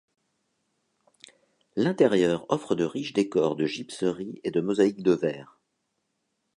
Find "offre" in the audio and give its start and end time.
2.49-2.73